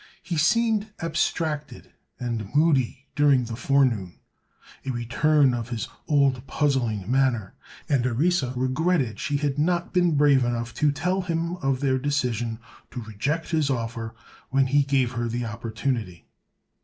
[0.23, 8.51] He seemed abstracted and moody during the forenoon—a return of his old puzzling manner—and Orissa
[8.55, 12.57] regretted she had not been brave enough to tell him of their decision
[12.89, 14.15] to reject his offer
[14.49, 16.25] when he gave her the opportunity.